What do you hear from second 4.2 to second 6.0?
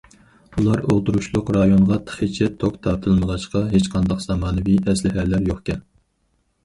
زامانىۋى ئەسلىھەلەر يوقكەن.